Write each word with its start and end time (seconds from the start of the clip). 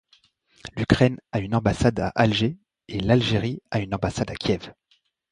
L'Ukraine 0.75 1.19
a 1.31 1.37
une 1.37 1.53
ambassade 1.53 1.99
à 1.99 2.07
Alger, 2.15 2.57
et 2.87 2.99
l'Algérie 2.99 3.61
a 3.69 3.81
une 3.81 3.93
ambassade 3.93 4.31
à 4.31 4.35
Kiev. 4.35 4.73